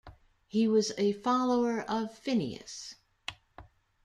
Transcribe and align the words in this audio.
He 0.47 0.67
was 0.67 0.91
follower 1.21 1.81
of 1.81 2.11
Phineus. 2.11 2.95